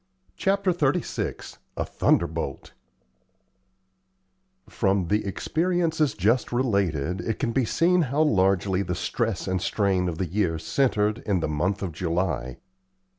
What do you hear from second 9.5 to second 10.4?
strain of the